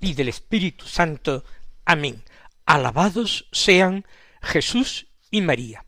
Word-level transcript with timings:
y 0.00 0.14
del 0.14 0.28
Espíritu 0.28 0.86
Santo. 0.86 1.44
Amén. 1.84 2.22
Alabados 2.64 3.48
sean 3.52 4.06
Jesús 4.42 5.08
y 5.30 5.42
María. 5.42 5.84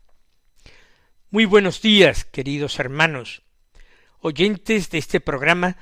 Muy 1.31 1.45
buenos 1.45 1.81
días, 1.81 2.25
queridos 2.25 2.79
hermanos, 2.79 3.41
oyentes 4.19 4.91
de 4.91 4.99
este 4.99 5.19
programa 5.19 5.77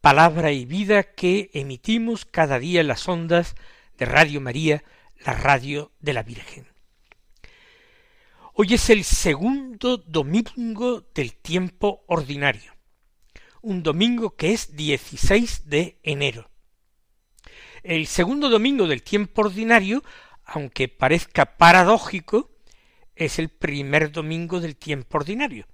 Palabra 0.00 0.50
y 0.50 0.64
Vida 0.64 1.04
que 1.04 1.50
emitimos 1.54 2.24
cada 2.24 2.58
día 2.58 2.80
en 2.80 2.88
las 2.88 3.08
ondas 3.08 3.54
de 3.96 4.06
Radio 4.06 4.40
María, 4.40 4.82
la 5.24 5.34
radio 5.34 5.92
de 6.00 6.12
la 6.12 6.22
Virgen. 6.22 6.66
Hoy 8.54 8.74
es 8.74 8.90
el 8.90 9.04
segundo 9.04 9.98
domingo 9.98 11.06
del 11.14 11.34
tiempo 11.34 12.04
ordinario, 12.08 12.74
un 13.62 13.84
domingo 13.84 14.34
que 14.34 14.52
es 14.52 14.74
16 14.74 15.68
de 15.68 16.00
enero. 16.02 16.50
El 17.88 18.06
segundo 18.06 18.50
domingo 18.50 18.86
del 18.86 19.02
tiempo 19.02 19.40
ordinario, 19.40 20.04
aunque 20.44 20.88
parezca 20.88 21.56
paradójico, 21.56 22.50
es 23.16 23.38
el 23.38 23.48
primer 23.48 24.12
domingo 24.12 24.60
del 24.60 24.76
tiempo 24.76 25.16
ordinario, 25.16 25.66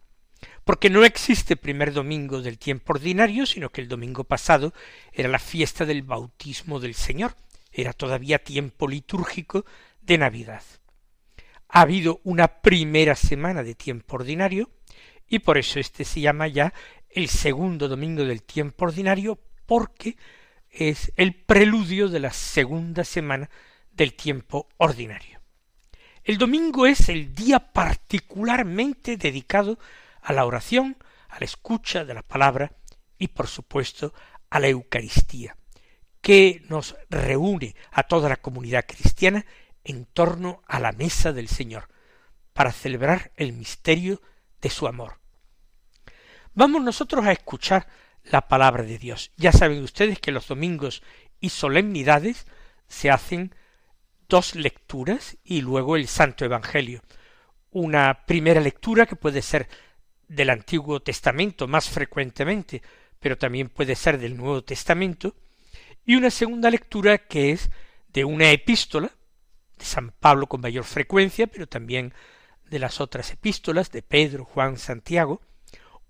porque 0.63 0.91
no 0.91 1.05
existe 1.05 1.57
primer 1.57 1.93
domingo 1.93 2.41
del 2.41 2.57
tiempo 2.57 2.93
ordinario, 2.93 3.47
sino 3.47 3.71
que 3.71 3.81
el 3.81 3.89
domingo 3.89 4.23
pasado 4.23 4.73
era 5.13 5.29
la 5.29 5.41
fiesta 5.41 5.85
del 5.87 6.05
bautismo 6.05 6.79
del 6.79 6.95
Señor, 6.95 7.35
era 7.73 7.93
todavía 7.93 8.39
tiempo 8.39 8.87
litúrgico 8.87 9.65
de 10.01 10.17
Navidad. 10.17 10.63
Ha 11.69 11.81
habido 11.81 12.21
una 12.23 12.47
primera 12.47 13.17
semana 13.17 13.65
de 13.65 13.75
tiempo 13.75 14.15
ordinario, 14.15 14.71
y 15.27 15.41
por 15.41 15.59
eso 15.59 15.81
este 15.81 16.05
se 16.05 16.21
llama 16.21 16.47
ya 16.47 16.75
el 17.11 17.29
segundo 17.29 17.89
domingo 17.89 18.25
del 18.25 18.45
tiempo 18.45 18.85
ordinario, 18.85 19.37
porque 19.67 20.17
es 20.75 21.13
el 21.17 21.35
preludio 21.35 22.09
de 22.09 22.19
la 22.19 22.33
segunda 22.33 23.05
semana 23.05 23.49
del 23.93 24.15
tiempo 24.15 24.69
ordinario. 24.77 25.41
El 26.25 26.37
domingo 26.37 26.87
es 26.87 27.09
el 27.09 27.35
día 27.35 27.73
particularmente 27.73 29.17
dedicado 29.17 29.79
a 30.21 30.33
la 30.33 30.45
oración, 30.45 30.97
a 31.29 31.39
la 31.39 31.45
escucha 31.45 32.05
de 32.05 32.15
la 32.15 32.23
palabra 32.23 32.73
y 33.19 33.29
por 33.29 33.47
supuesto 33.47 34.13
a 34.51 34.59
la 34.59 34.69
Eucaristía, 34.69 35.57
que 36.21 36.65
nos 36.69 36.97
reúne 37.09 37.77
a 37.93 38.03
toda 38.03 38.29
la 38.29 38.37
comunidad 38.37 38.85
cristiana 38.87 39.47
en 39.85 40.07
torno 40.07 40.63
a 40.67 40.81
la 40.81 40.93
mesa 40.93 41.33
del 41.33 41.49
Señor, 41.49 41.89
para 42.53 42.73
celebrar 42.73 43.33
el 43.37 43.53
misterio 43.53 44.21
de 44.61 44.71
su 44.71 44.87
amor. 44.87 45.19
Vamos 46.55 46.83
nosotros 46.83 47.25
a 47.27 47.33
escuchar 47.33 47.87
la 48.25 48.49
palabra 48.49 48.83
de 48.83 48.99
Dios. 48.99 49.31
Ya 49.37 49.53
saben 49.53 49.83
ustedes 49.83 50.19
que 50.19 50.33
los 50.33 50.49
domingos 50.49 51.03
y 51.41 51.51
solemnidades 51.51 52.47
se 52.89 53.11
hacen 53.11 53.55
dos 54.29 54.55
lecturas 54.55 55.37
y 55.45 55.61
luego 55.61 55.97
el 55.97 56.09
Santo 56.09 56.45
Evangelio. 56.45 57.03
Una 57.71 58.25
primera 58.27 58.61
lectura 58.61 59.07
que 59.07 59.17
puede 59.17 59.43
ser 59.43 59.69
del 60.29 60.51
Antiguo 60.51 61.01
Testamento 61.01 61.69
más 61.69 61.89
frecuentemente, 61.89 62.83
pero 63.21 63.37
también 63.37 63.69
puede 63.69 63.95
ser 63.95 64.19
del 64.19 64.37
Nuevo 64.37 64.63
Testamento, 64.65 65.35
y 66.07 66.17
una 66.17 66.31
segunda 66.31 66.71
lectura 66.71 67.19
que 67.19 67.53
es 67.53 67.71
de 68.13 68.25
una 68.25 68.51
epístola, 68.51 69.11
de 69.79 69.85
San 69.85 70.11
Pablo 70.13 70.47
con 70.47 70.61
mayor 70.61 70.85
frecuencia, 70.85 71.47
pero 71.47 71.67
también 71.67 72.15
de 72.67 72.79
las 72.79 73.01
otras 73.01 73.33
epístolas 73.33 73.91
de 73.91 74.03
Pedro, 74.03 74.45
Juan, 74.45 74.79
Santiago, 74.79 75.41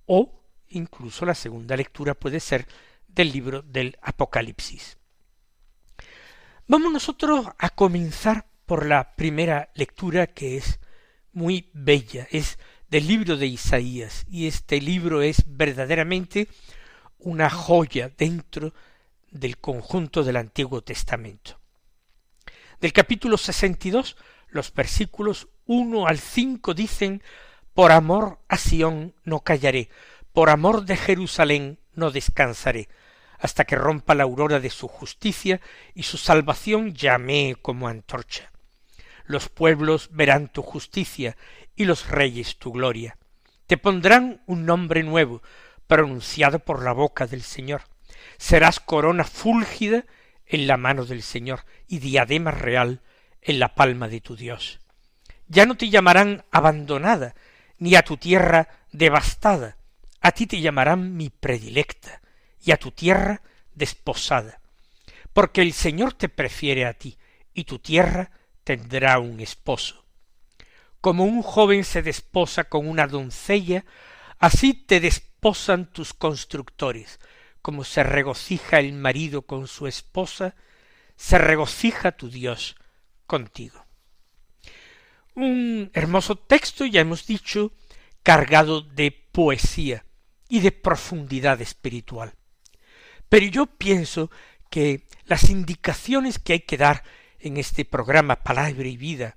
o 0.07 0.44
incluso 0.75 1.25
la 1.25 1.35
segunda 1.35 1.77
lectura 1.77 2.15
puede 2.15 2.41
ser 2.41 2.67
del 3.09 3.33
libro 3.33 3.63
del 3.63 3.97
Apocalipsis. 4.03 4.99
Vamos 6.67 6.93
nosotros 6.93 7.47
a 7.59 7.71
comenzar 7.71 8.47
por 8.67 8.87
la 8.87 9.15
primera 9.17 9.71
lectura 9.75 10.27
que 10.27 10.57
es 10.57 10.81
muy 11.33 11.71
bella, 11.75 12.27
es 12.31 12.59
del 12.89 13.07
libro 13.07 13.37
de 13.37 13.47
Isaías, 13.47 14.25
y 14.29 14.47
este 14.47 14.81
libro 14.81 15.21
es 15.23 15.45
verdaderamente 15.47 16.49
una 17.19 17.51
joya 17.51 18.11
dentro 18.17 18.73
del 19.31 19.59
conjunto 19.59 20.23
del 20.23 20.37
Antiguo 20.37 20.83
Testamento. 20.83 21.59
Del 22.81 22.93
capítulo 22.93 23.37
62, 23.37 24.17
los 24.49 24.73
versículos 24.73 25.49
1 25.67 26.07
al 26.07 26.19
5 26.19 26.75
dicen, 26.75 27.23
Por 27.75 27.93
amor 27.93 28.41
a 28.49 28.57
Sión 28.57 29.15
no 29.25 29.41
callaré, 29.41 29.89
por 30.35 30.51
amor 30.51 30.85
de 30.85 30.97
Jerusalén 30.97 31.79
no 31.95 32.11
descansaré, 32.11 32.89
hasta 33.39 33.65
que 33.65 33.77
rompa 33.77 34.17
la 34.17 34.25
aurora 34.25 34.59
de 34.59 34.69
su 34.69 34.89
justicia 34.89 35.61
y 35.95 36.03
su 36.03 36.19
salvación 36.19 36.93
llame 36.93 37.57
como 37.63 37.87
antorcha. 37.87 38.51
Los 39.27 39.49
pueblos 39.49 40.09
verán 40.13 40.49
tu 40.49 40.63
justicia 40.63 41.37
y 41.77 41.85
los 41.85 42.09
reyes 42.09 42.59
tu 42.59 42.73
gloria. 42.73 43.17
Te 43.69 43.79
pondrán 43.79 44.43
un 44.47 44.67
nombre 44.67 45.05
nuevo, 45.05 45.41
pronunciado 45.87 46.59
por 46.59 46.83
la 46.83 46.93
boca 46.93 47.29
del 47.29 47.43
Señor. 47.43 47.83
Serás 48.37 48.81
corona 48.81 49.23
fúlgida 49.23 50.05
en 50.47 50.67
la 50.67 50.77
mano 50.77 51.05
del 51.05 51.23
Señor 51.23 51.65
y 51.87 52.01
diadema 52.01 52.51
real 52.51 53.03
en 53.41 53.61
la 53.61 53.77
palma 53.77 54.09
de 54.09 54.21
tu 54.21 54.35
Dios. 54.35 54.81
Ya 55.47 55.65
no 55.65 55.77
te 55.77 55.91
llamarán 55.91 56.45
abandonada, 56.51 57.37
ni 57.79 57.95
a 57.95 58.03
tu 58.03 58.17
tierra 58.17 58.69
devastada, 58.91 59.77
a 60.25 60.33
ti 60.33 60.47
te 60.47 60.59
llamarán 60.59 61.19
mi 61.19 61.29
predilecta, 61.29 62.23
y 62.59 62.73
a 62.73 62.79
tu 62.79 62.93
tierra 62.93 63.43
desposada, 63.75 64.63
porque 65.35 65.61
el 65.61 65.75
Señor 65.75 66.15
te 66.15 66.31
prefiere 66.31 66.87
a 66.87 66.95
ti, 66.95 67.19
y 67.53 67.65
tu 67.65 67.79
tierra 67.79 68.31
tendrá 68.65 69.19
un 69.19 69.41
esposo. 69.41 70.07
Como 71.03 71.25
un 71.25 71.43
joven 71.43 71.85
se 71.85 72.01
desposa 72.01 72.65
con 72.65 72.89
una 72.89 73.07
doncella, 73.07 73.85
así 74.39 74.73
te 74.73 74.99
desposan 74.99 75.93
tus 75.93 76.15
constructores, 76.15 77.21
como 77.61 77.85
se 77.85 78.03
regocija 78.03 78.79
el 78.79 78.95
marido 78.95 79.43
con 79.43 79.69
su 79.69 79.87
esposa, 79.87 80.55
se 81.17 81.37
regocija 81.37 82.13
tu 82.13 82.31
Dios 82.31 82.77
contigo. 83.27 83.85
Un 85.35 85.91
hermoso 85.93 86.37
texto, 86.37 86.87
ya 86.87 87.03
hemos 87.03 87.27
dicho, 87.27 87.73
cargado 88.23 88.81
de 88.81 89.11
poesía, 89.11 90.07
y 90.49 90.61
de 90.61 90.73
profundidad 90.73 91.61
espiritual. 91.61 92.35
Pero 93.29 93.47
yo 93.47 93.67
pienso 93.67 94.31
que 94.71 95.07
las 95.25 95.51
indicaciones 95.51 96.39
que 96.39 96.55
hay 96.55 96.61
que 96.61 96.77
dar 96.77 97.05
en 97.39 97.57
este 97.57 97.85
programa 97.85 98.43
Palabra 98.43 98.87
y 98.87 98.97
Vida 98.97 99.37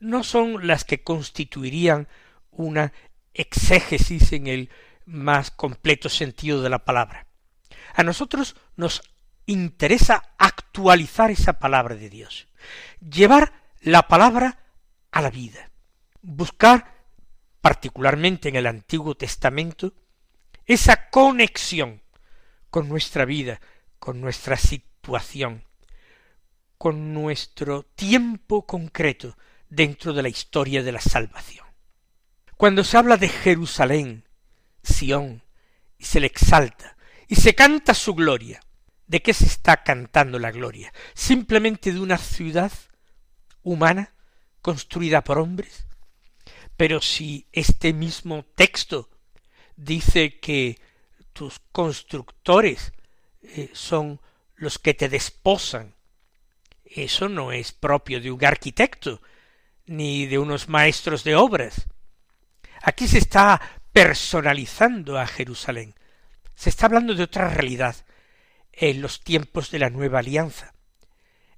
no 0.00 0.22
son 0.22 0.66
las 0.66 0.84
que 0.84 1.02
constituirían 1.02 2.08
una 2.50 2.92
exégesis 3.32 4.32
en 4.32 4.46
el 4.46 4.70
más 5.06 5.50
completo 5.50 6.08
sentido 6.08 6.62
de 6.62 6.70
la 6.70 6.84
palabra. 6.84 7.26
A 7.94 8.02
nosotros 8.02 8.56
nos 8.76 9.02
interesa 9.46 10.34
actualizar 10.38 11.30
esa 11.30 11.54
palabra 11.54 11.94
de 11.94 12.08
Dios, 12.10 12.48
llevar 13.00 13.52
la 13.80 14.08
palabra 14.08 14.58
a 15.10 15.20
la 15.20 15.30
vida, 15.30 15.70
buscar, 16.22 16.94
particularmente 17.60 18.48
en 18.48 18.56
el 18.56 18.66
Antiguo 18.66 19.14
Testamento, 19.14 19.94
esa 20.66 21.10
conexión 21.10 22.02
con 22.70 22.88
nuestra 22.88 23.24
vida, 23.24 23.60
con 23.98 24.20
nuestra 24.20 24.56
situación, 24.56 25.64
con 26.78 27.12
nuestro 27.12 27.82
tiempo 27.82 28.66
concreto 28.66 29.36
dentro 29.68 30.12
de 30.12 30.22
la 30.22 30.28
historia 30.28 30.82
de 30.82 30.92
la 30.92 31.00
salvación. 31.00 31.66
Cuando 32.56 32.84
se 32.84 32.96
habla 32.96 33.16
de 33.16 33.28
Jerusalén, 33.28 34.28
Sión, 34.82 35.42
y 35.98 36.04
se 36.04 36.20
le 36.20 36.26
exalta, 36.26 36.96
y 37.28 37.36
se 37.36 37.54
canta 37.54 37.94
su 37.94 38.14
gloria, 38.14 38.60
¿de 39.06 39.22
qué 39.22 39.34
se 39.34 39.46
está 39.46 39.82
cantando 39.82 40.38
la 40.38 40.50
gloria? 40.50 40.92
¿Simplemente 41.14 41.92
de 41.92 42.00
una 42.00 42.18
ciudad 42.18 42.72
humana 43.62 44.14
construida 44.62 45.24
por 45.24 45.38
hombres? 45.38 45.86
Pero 46.76 47.00
si 47.00 47.48
este 47.52 47.92
mismo 47.92 48.44
texto 48.56 49.10
dice 49.76 50.38
que 50.40 50.78
tus 51.32 51.60
constructores 51.72 52.92
eh, 53.42 53.70
son 53.72 54.20
los 54.56 54.78
que 54.78 54.94
te 54.94 55.08
desposan 55.08 55.94
eso 56.94 57.28
no 57.28 57.50
es 57.50 57.72
propio 57.72 58.20
de 58.20 58.30
un 58.30 58.44
arquitecto, 58.44 59.20
ni 59.86 60.26
de 60.26 60.38
unos 60.38 60.68
maestros 60.68 61.24
de 61.24 61.34
obras. 61.34 61.86
Aquí 62.82 63.08
se 63.08 63.18
está 63.18 63.60
personalizando 63.92 65.18
a 65.18 65.26
Jerusalén. 65.26 65.94
Se 66.54 66.70
está 66.70 66.86
hablando 66.86 67.14
de 67.14 67.24
otra 67.24 67.48
realidad 67.48 67.96
en 68.72 69.02
los 69.02 69.20
tiempos 69.22 69.70
de 69.72 69.80
la 69.80 69.90
nueva 69.90 70.20
alianza, 70.20 70.74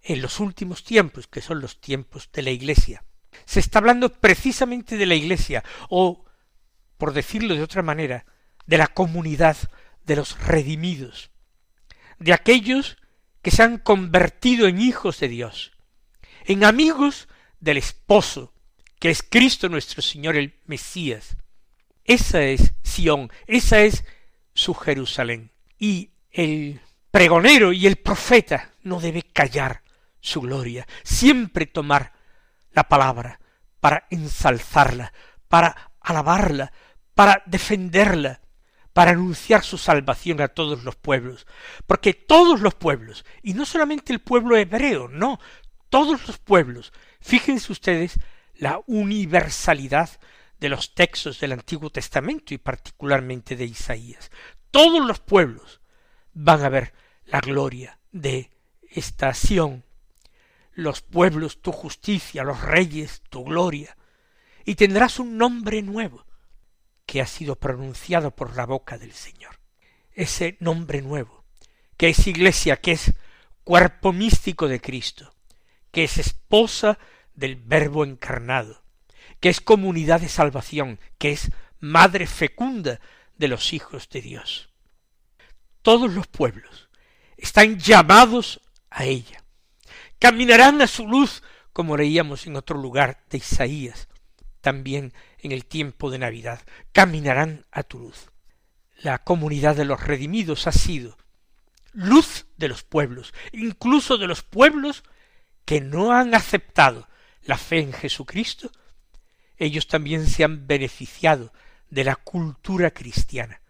en 0.03 0.23
los 0.23 0.41
últimos 0.41 0.85
tiempos, 0.85 1.27
que 1.27 1.43
son 1.43 1.61
los 1.61 1.81
tiempos 1.81 2.31
de 2.33 2.43
la 2.43 2.51
Iglesia. 2.51 3.05
Se 3.45 3.61
está 3.61 3.79
hablando 3.81 4.09
precisamente 4.09 4.97
de 4.97 5.07
la 5.07 5.15
Iglesia, 5.15 5.63
o, 5.91 6.25
por 6.99 7.13
decirlo 7.13 7.55
de 7.55 7.63
otra 7.63 7.83
manera, 7.83 8.25
de 8.67 8.79
la 8.79 8.89
comunidad 8.89 9.57
de 10.05 10.17
los 10.17 10.39
redimidos, 10.41 11.31
de 12.19 12.33
aquellos 12.33 12.97
que 13.43 13.51
se 13.51 13.63
han 13.63 13.79
convertido 13.79 14.67
en 14.67 14.81
hijos 14.81 15.21
de 15.21 15.29
Dios, 15.29 15.73
en 16.45 16.65
amigos 16.65 17.29
del 17.61 17.77
esposo, 17.77 18.53
que 18.99 19.11
es 19.11 19.23
Cristo 19.23 19.69
nuestro 19.69 20.03
Señor 20.03 20.37
el 20.37 20.59
Mesías. 20.65 21.37
Esa 22.05 22.43
es 22.43 22.75
Sión, 22.83 23.31
esa 23.47 23.81
es 23.81 24.05
su 24.55 24.75
Jerusalén. 24.75 25.53
Y 25.79 26.11
el 26.31 26.81
pregonero 27.11 27.73
y 27.73 27.87
el 27.87 27.97
profeta 27.97 28.73
no 28.83 29.01
debe 29.01 29.23
callar 29.23 29.83
su 30.21 30.41
gloria, 30.41 30.87
siempre 31.03 31.67
tomar 31.67 32.13
la 32.73 32.89
palabra 32.89 33.41
para 33.81 34.07
ensalzarla, 34.11 35.13
para 35.49 35.93
alabarla, 36.01 36.73
para 37.17 37.43
defenderla, 37.47 38.43
para 38.93 39.13
anunciar 39.13 39.65
su 39.65 39.79
salvación 39.79 40.43
a 40.43 40.49
todos 40.49 40.85
los 40.85 40.97
pueblos, 40.97 41.47
porque 41.87 42.13
todos 42.13 42.61
los 42.61 42.75
pueblos, 42.75 43.25
y 43.43 43.55
no 43.55 43.65
solamente 43.65 44.13
el 44.13 44.21
pueblo 44.21 44.55
hebreo, 44.55 45.09
no, 45.09 45.41
todos 45.89 46.27
los 46.29 46.37
pueblos, 46.37 46.93
fíjense 47.23 47.73
ustedes 47.73 48.21
la 48.55 48.83
universalidad 48.87 50.11
de 50.61 50.69
los 50.69 50.95
textos 50.95 51.41
del 51.41 51.53
Antiguo 51.53 51.89
Testamento 51.89 52.53
y 52.53 52.59
particularmente 52.59 53.57
de 53.57 53.65
Isaías. 53.65 54.31
Todos 54.71 55.05
los 55.05 55.19
pueblos 55.19 55.81
van 56.35 56.63
a 56.65 56.69
ver 56.69 56.93
la 57.25 57.41
gloria 57.41 57.99
de 58.13 58.51
esta 58.91 59.33
Sión. 59.33 59.85
Los 60.75 61.01
pueblos 61.01 61.63
tu 61.63 61.73
justicia, 61.73 62.45
los 62.45 62.61
reyes 62.61 63.23
tu 63.31 63.45
gloria, 63.45 63.97
y 64.67 64.75
tendrás 64.75 65.19
un 65.19 65.39
nombre 65.39 65.81
nuevo 65.81 66.26
que 67.07 67.21
ha 67.21 67.27
sido 67.27 67.57
pronunciado 67.57 68.33
por 68.33 68.57
la 68.57 68.67
boca 68.67 68.99
del 68.99 69.13
Señor. 69.13 69.61
Ese 70.13 70.57
nombre 70.61 71.03
nuevo, 71.03 71.45
que 71.97 72.09
es 72.09 72.27
iglesia, 72.27 72.77
que 72.77 72.93
es 72.93 73.13
cuerpo 73.65 74.13
místico 74.13 74.69
de 74.69 74.81
Cristo, 74.81 75.33
que 75.93 76.05
es 76.05 76.19
esposa 76.19 76.99
del 77.35 77.57
Verbo 77.57 78.05
encarnado, 78.05 78.83
que 79.41 79.49
es 79.49 79.61
comunidad 79.61 80.21
de 80.21 80.29
salvación, 80.29 80.99
que 81.19 81.33
es 81.33 81.51
madre 81.81 82.27
fecunda 82.27 83.01
de 83.37 83.49
los 83.49 83.73
hijos 83.73 84.09
de 84.09 84.23
Dios. 84.23 84.71
Todos 85.83 86.13
los 86.13 86.27
pueblos 86.27 86.89
están 87.37 87.79
llamados 87.79 88.61
a 88.91 89.05
ella. 89.05 89.45
Caminarán 90.19 90.81
a 90.83 90.87
su 90.87 91.07
luz, 91.07 91.43
como 91.73 91.97
leíamos 91.97 92.47
en 92.47 92.57
otro 92.57 92.79
lugar 92.79 93.23
de 93.29 93.39
Isaías, 93.39 94.09
también 94.61 95.13
en 95.47 95.53
el 95.53 95.65
tiempo 95.65 96.11
de 96.11 96.19
Navidad. 96.19 96.61
Caminarán 96.93 97.65
a 97.71 97.83
tu 97.83 97.99
luz. 97.99 98.31
La 98.99 99.19
comunidad 99.25 99.77
de 99.77 99.85
los 99.85 100.03
redimidos 100.03 100.67
ha 100.67 100.73
sido 100.73 101.17
luz 101.93 102.47
de 102.59 102.69
los 102.69 102.83
pueblos, 102.83 103.33
incluso 103.53 104.19
de 104.19 104.27
los 104.27 104.43
pueblos 104.43 105.03
que 105.65 105.81
no 105.81 106.13
han 106.13 106.35
aceptado 106.35 107.09
la 107.43 107.57
fe 107.57 107.81
en 107.81 107.93
Jesucristo, 107.93 108.71
ellos 109.57 109.87
también 109.87 110.27
se 110.27 110.45
han 110.45 110.67
beneficiado 110.67 111.53
de 111.89 112.05
la 112.05 112.17
cultura 112.17 112.91
cristiana, 112.91 113.63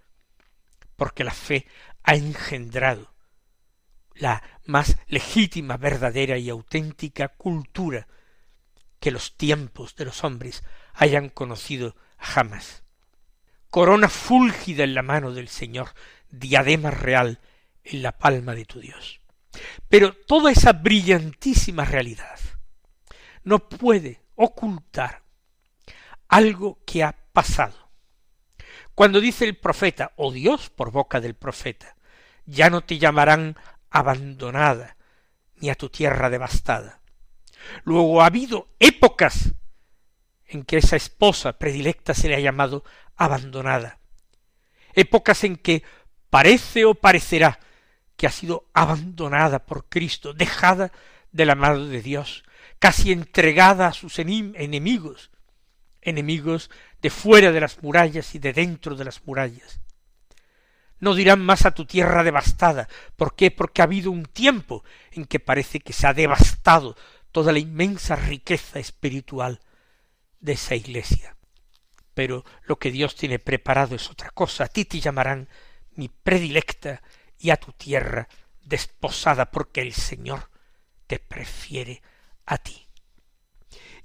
porque 0.97 1.23
la 1.23 1.33
fe 1.33 1.67
ha 2.03 2.17
engendrado 2.17 3.13
la 4.15 4.43
más 4.65 4.97
legítima, 5.07 5.77
verdadera 5.77 6.39
y 6.39 6.49
auténtica 6.49 7.29
cultura 7.29 8.09
que 9.07 9.13
los 9.13 9.37
tiempos 9.37 9.95
de 9.95 10.05
los 10.05 10.25
hombres 10.25 10.65
hayan 10.93 11.29
conocido 11.29 11.95
jamás. 12.19 12.83
Corona 13.71 14.09
fúlgida 14.09 14.83
en 14.83 14.95
la 14.95 15.03
mano 15.03 15.33
del 15.33 15.47
Señor, 15.47 15.91
diadema 16.29 16.91
real 16.91 17.39
en 17.85 18.03
la 18.03 18.19
palma 18.19 18.57
de 18.57 18.65
tu 18.65 18.81
Dios. 18.81 19.21
Pero 19.89 20.13
toda 20.13 20.51
esa 20.51 20.73
brillantísima 20.73 21.85
realidad 21.85 22.41
no 23.45 23.69
puede 23.69 24.23
ocultar 24.35 25.23
algo 26.27 26.81
que 26.85 27.05
ha 27.05 27.17
pasado. 27.33 27.93
Cuando 28.97 29.21
dice 29.21 29.45
el 29.45 29.57
profeta, 29.57 30.15
o 30.17 30.33
Dios 30.33 30.69
por 30.69 30.91
boca 30.91 31.21
del 31.21 31.37
profeta, 31.37 31.95
ya 32.45 32.71
no 32.71 32.81
te 32.81 32.99
llamarán 32.99 33.57
abandonada, 33.89 34.97
ni 35.55 35.71
a 35.71 35.77
tu 35.77 35.91
tierra 35.91 36.29
devastada. 36.29 37.03
Luego 37.85 38.23
ha 38.23 38.27
habido 38.27 38.69
épocas 38.79 39.55
en 40.47 40.65
que 40.65 40.79
esa 40.79 40.97
esposa 40.97 41.59
predilecta 41.59 42.15
se 42.15 42.29
le 42.29 42.37
ha 42.37 42.41
llamado 42.41 42.85
abandonada, 43.17 43.99
épocas 44.95 45.45
en 45.45 45.57
que 45.57 45.83
parece 46.31 46.85
o 46.85 46.95
parecerá 46.95 47.59
que 48.17 48.27
ha 48.27 48.31
sido 48.31 48.69
abandonada 48.73 49.67
por 49.67 49.89
Cristo, 49.89 50.33
dejada 50.33 50.93
de 51.33 51.45
la 51.45 51.55
mano 51.55 51.87
de 51.87 52.01
Dios, 52.01 52.45
casi 52.79 53.13
entregada 53.13 53.89
a 53.89 53.93
sus 53.93 54.19
enemigos, 54.19 55.31
enemigos 56.01 56.71
de 57.03 57.11
fuera 57.11 57.53
de 57.53 57.61
las 57.61 57.83
murallas 57.83 58.35
y 58.35 58.39
de 58.39 58.53
dentro 58.53 58.95
de 58.95 59.05
las 59.05 59.25
murallas. 59.27 59.81
No 60.99 61.15
dirán 61.15 61.45
más 61.45 61.67
a 61.67 61.73
tu 61.73 61.85
tierra 61.85 62.25
devastada. 62.25 62.89
¿Por 63.17 63.37
qué? 63.37 63.51
Porque 63.51 63.83
ha 63.83 63.85
habido 63.85 64.11
un 64.11 64.25
tiempo 64.25 64.83
en 65.13 65.27
que 65.27 65.41
parece 65.41 65.81
que 65.81 65.93
se 65.93 66.07
ha 66.07 66.15
devastado 66.15 66.97
toda 67.37 67.53
la 67.53 67.59
inmensa 67.59 68.17
riqueza 68.17 68.79
espiritual 68.79 69.61
de 70.41 70.55
esa 70.55 70.75
iglesia. 70.75 71.37
Pero 72.15 72.47
lo 72.63 72.79
que 72.79 72.91
Dios 72.91 73.15
tiene 73.15 73.39
preparado 73.39 73.95
es 73.95 74.09
otra 74.09 74.31
cosa. 74.31 74.65
A 74.65 74.69
ti 74.69 74.87
te 74.87 75.01
llamarán 75.01 75.47
mi 75.97 76.09
predilecta 76.09 77.03
y 77.39 77.51
a 77.51 77.59
tu 77.59 77.73
tierra 77.73 78.27
desposada, 78.63 79.51
porque 79.51 79.83
el 79.83 79.93
Señor 79.93 80.49
te 81.07 81.19
prefiere 81.19 82.01
a 82.47 82.57
ti. 82.57 82.87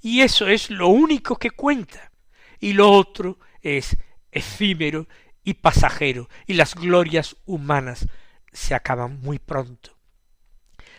Y 0.02 0.20
eso 0.20 0.46
es 0.46 0.68
lo 0.68 0.88
único 0.88 1.36
que 1.36 1.52
cuenta, 1.52 2.12
y 2.60 2.74
lo 2.74 2.90
otro 2.90 3.38
es 3.62 3.96
efímero 4.30 5.08
y 5.42 5.54
pasajero, 5.54 6.28
y 6.46 6.52
las 6.52 6.74
glorias 6.74 7.36
humanas 7.46 8.06
se 8.52 8.74
acaban 8.74 9.22
muy 9.22 9.38
pronto. 9.38 9.91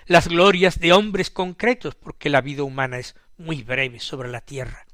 Las 0.06 0.28
glorias 0.28 0.80
de 0.80 0.94
hombres 0.94 1.30
concretos, 1.30 1.96
porque 1.96 2.30
la 2.30 2.42
vida 2.42 2.64
humana 2.64 3.00
es 3.00 3.16
muy 3.38 3.64
breve 3.64 4.00
sobre 4.00 4.30
la 4.30 4.42
tierra. 4.42 4.86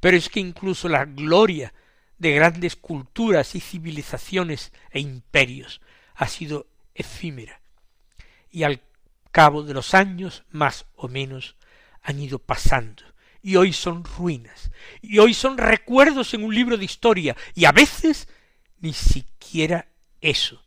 Pero 0.00 0.16
es 0.16 0.28
que 0.28 0.40
incluso 0.40 0.88
la 0.88 1.04
gloria 1.04 1.72
de 2.18 2.32
grandes 2.32 2.76
culturas 2.76 3.54
y 3.54 3.60
civilizaciones 3.60 4.72
e 4.90 5.00
imperios 5.00 5.80
ha 6.14 6.26
sido 6.26 6.66
efímera, 6.94 7.60
y 8.50 8.64
al 8.64 8.82
cabo 9.30 9.62
de 9.62 9.74
los 9.74 9.94
años 9.94 10.44
más 10.50 10.86
o 10.96 11.06
menos 11.06 11.56
han 12.02 12.18
ido 12.18 12.40
pasando, 12.40 13.04
y 13.40 13.54
hoy 13.54 13.72
son 13.72 14.02
ruinas, 14.02 14.72
y 15.00 15.18
hoy 15.18 15.32
son 15.32 15.58
recuerdos 15.58 16.34
en 16.34 16.42
un 16.42 16.54
libro 16.54 16.76
de 16.76 16.84
historia, 16.84 17.36
y 17.54 17.66
a 17.66 17.72
veces 17.72 18.28
ni 18.80 18.92
siquiera 18.92 19.88
eso, 20.20 20.64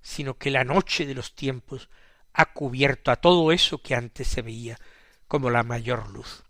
sino 0.00 0.38
que 0.38 0.50
la 0.50 0.62
noche 0.62 1.06
de 1.06 1.14
los 1.14 1.34
tiempos 1.34 1.88
ha 2.32 2.52
cubierto 2.52 3.10
a 3.10 3.16
todo 3.16 3.52
eso 3.52 3.82
que 3.82 3.94
antes 3.94 4.28
se 4.28 4.42
veía 4.42 4.78
como 5.26 5.50
la 5.50 5.62
mayor 5.62 6.10
luz. 6.10 6.44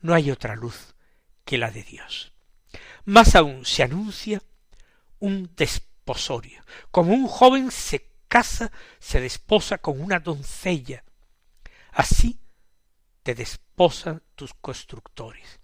No 0.00 0.14
hay 0.14 0.30
otra 0.30 0.56
luz 0.56 0.94
que 1.44 1.58
la 1.58 1.70
de 1.70 1.82
Dios. 1.82 2.32
Más 3.04 3.34
aún 3.34 3.64
se 3.64 3.82
anuncia 3.82 4.42
un 5.18 5.50
desposorio, 5.56 6.62
como 6.90 7.12
un 7.12 7.26
joven 7.26 7.70
se 7.70 8.10
casa, 8.28 8.70
se 8.98 9.20
desposa 9.20 9.78
con 9.78 10.00
una 10.00 10.20
doncella. 10.20 11.04
Así 11.92 12.40
te 13.22 13.34
desposan 13.34 14.22
tus 14.34 14.54
constructores, 14.54 15.60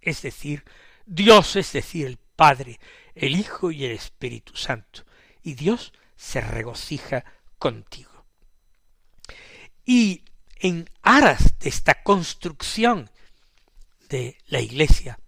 es 0.00 0.22
decir, 0.22 0.64
Dios, 1.06 1.56
es 1.56 1.72
decir, 1.72 2.06
el 2.06 2.18
Padre, 2.18 2.78
el 3.14 3.36
Hijo 3.36 3.70
y 3.70 3.84
el 3.84 3.92
Espíritu 3.92 4.56
Santo, 4.56 5.04
y 5.42 5.54
Dios 5.54 5.92
se 6.16 6.40
regocija 6.40 7.24
contigo. 7.58 8.09
Y 9.92 10.22
en 10.60 10.88
aras 11.02 11.58
de 11.58 11.68
esta 11.68 12.04
construcción 12.04 13.10
de 14.08 14.38
la 14.46 14.60
Iglesia 14.60 15.18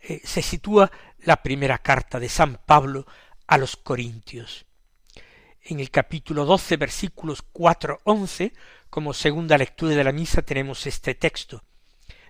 eh, 0.00 0.22
se 0.24 0.40
sitúa 0.40 0.90
la 1.18 1.42
primera 1.42 1.76
carta 1.76 2.18
de 2.18 2.30
San 2.30 2.62
Pablo 2.64 3.06
a 3.46 3.58
los 3.58 3.76
Corintios. 3.76 4.64
En 5.60 5.80
el 5.80 5.90
capítulo 5.90 6.46
doce 6.46 6.78
versículos 6.78 7.42
cuatro 7.42 8.00
once 8.04 8.54
como 8.88 9.12
segunda 9.12 9.58
lectura 9.58 9.94
de 9.94 10.04
la 10.04 10.12
misa 10.12 10.40
tenemos 10.40 10.86
este 10.86 11.14
texto. 11.14 11.62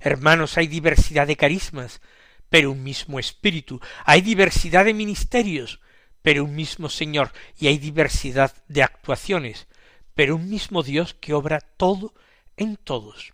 Hermanos, 0.01 0.59
hay 0.59 0.67
diversidad 0.67 1.29
de 1.29 1.37
carismas, 1.37 2.01
pero 2.49 2.73
un 2.73 2.83
mismo 2.83 3.21
espíritu. 3.21 3.81
Hay 4.05 4.23
diversidad 4.23 4.87
de 4.87 4.93
ministerios, 4.93 5.79
pero 6.21 6.43
un 6.43 6.57
mismo 6.57 6.89
Señor. 6.89 7.31
Y 7.57 7.69
hay 7.69 7.79
diversidad 7.79 8.57
de 8.67 8.83
actuaciones, 8.83 9.69
pero 10.15 10.37
un 10.37 10.49
mismo 10.49 10.83
Dios 10.83 11.15
que 11.15 11.35
obra 11.35 11.61
todo 11.61 12.15
en 12.57 12.77
todos. 12.77 13.33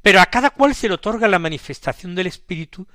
Pero 0.00 0.20
a 0.20 0.26
cada 0.26 0.50
cual 0.50 0.74
se 0.74 0.88
le 0.88 0.94
otorga 0.94 1.28
la 1.28 1.38
manifestación 1.38 2.14
del 2.14 2.26
Espíritu 2.26 2.86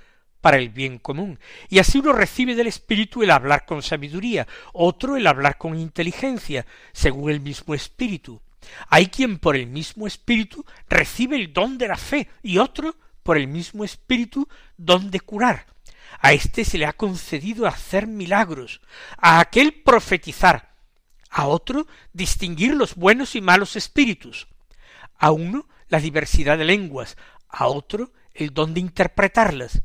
para 0.42 0.58
el 0.58 0.70
bien 0.70 1.00
común. 1.00 1.40
Y 1.70 1.80
así 1.80 2.00
uno 2.00 2.14
recibe 2.14 2.56
del 2.56 2.68
Espíritu 2.68 3.24
el 3.24 3.32
hablar 3.32 3.66
con 3.66 3.82
sabiduría, 3.82 4.48
otro 4.74 5.18
el 5.18 5.28
hablar 5.28 5.58
con 5.58 5.78
inteligencia, 5.78 6.66
según 6.94 7.32
el 7.32 7.42
mismo 7.42 7.74
Espíritu. 7.74 8.42
Hay 8.90 9.08
quien 9.08 9.40
por 9.40 9.56
el 9.56 9.68
mismo 9.68 10.08
Espíritu 10.08 10.66
recibe 10.90 11.36
el 11.36 11.54
don 11.54 11.78
de 11.78 11.88
la 11.88 11.98
fe 11.98 12.30
y 12.44 12.58
otro 12.58 12.96
por 13.24 13.38
el 13.38 13.48
mismo 13.48 13.84
Espíritu 13.84 14.48
don 14.78 15.12
de 15.12 15.20
curar. 15.20 15.66
A 16.20 16.34
éste 16.34 16.66
se 16.66 16.78
le 16.78 16.86
ha 16.86 16.94
concedido 16.94 17.68
hacer 17.68 18.08
milagros, 18.08 18.82
a 19.18 19.40
aquel 19.40 19.74
profetizar, 19.74 20.77
a 21.30 21.48
otro 21.48 21.88
distinguir 22.14 22.76
los 22.76 22.96
buenos 22.96 23.36
y 23.36 23.42
malos 23.42 23.76
espíritus, 23.76 24.48
a 25.18 25.32
uno 25.32 25.68
la 25.90 26.00
diversidad 26.00 26.58
de 26.58 26.66
lenguas, 26.66 27.18
a 27.50 27.68
otro 27.68 28.12
el 28.34 28.54
don 28.54 28.74
de 28.74 28.80
interpretarlas. 28.80 29.82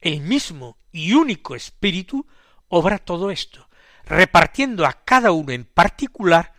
El 0.00 0.20
mismo 0.20 0.78
y 0.92 1.12
único 1.12 1.54
espíritu 1.54 2.26
obra 2.68 2.98
todo 2.98 3.30
esto, 3.30 3.68
repartiendo 4.04 4.86
a 4.86 5.04
cada 5.04 5.32
uno 5.32 5.52
en 5.52 5.64
particular 5.64 6.52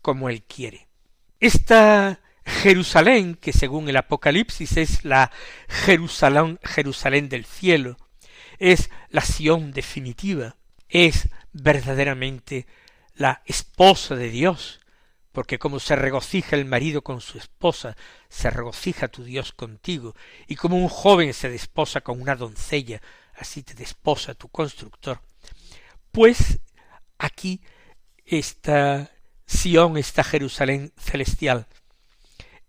como 0.00 0.28
él 0.28 0.42
quiere. 0.42 0.88
Esta 1.40 2.20
Jerusalén, 2.44 3.36
que 3.36 3.52
según 3.52 3.88
el 3.88 3.96
Apocalipsis 3.96 4.76
es 4.76 5.04
la 5.04 5.30
Jerusalén, 5.68 6.58
Jerusalén 6.62 7.28
del 7.28 7.44
cielo, 7.44 7.96
es 8.58 8.90
la 9.10 9.22
Sión 9.22 9.72
definitiva, 9.72 10.56
es 10.88 11.28
verdaderamente 11.52 12.66
la 13.14 13.42
esposa 13.46 14.14
de 14.14 14.28
Dios, 14.30 14.80
porque 15.32 15.58
como 15.58 15.80
se 15.80 15.96
regocija 15.96 16.56
el 16.56 16.64
marido 16.64 17.02
con 17.02 17.20
su 17.20 17.38
esposa, 17.38 17.96
se 18.28 18.50
regocija 18.50 19.08
tu 19.08 19.24
Dios 19.24 19.52
contigo, 19.52 20.14
y 20.46 20.56
como 20.56 20.76
un 20.76 20.88
joven 20.88 21.32
se 21.34 21.48
desposa 21.48 22.02
con 22.02 22.20
una 22.20 22.36
doncella, 22.36 23.00
así 23.34 23.62
te 23.62 23.74
desposa 23.74 24.34
tu 24.34 24.48
constructor. 24.48 25.20
Pues 26.10 26.60
aquí 27.18 27.62
esta 28.24 29.10
Sión, 29.46 29.96
esta 29.96 30.24
Jerusalén 30.24 30.92
celestial, 30.96 31.66